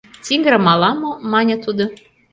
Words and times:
—Тигрым 0.23 0.65
ала-мо,— 0.73 1.11
мане 1.31 1.55
тудо. 1.63 1.85